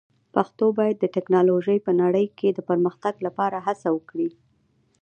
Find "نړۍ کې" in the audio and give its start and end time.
2.01-2.49